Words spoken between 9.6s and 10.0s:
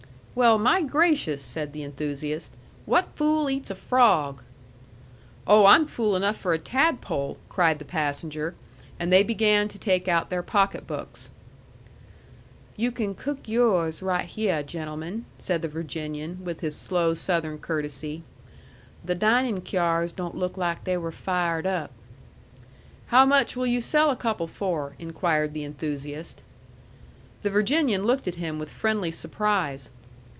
to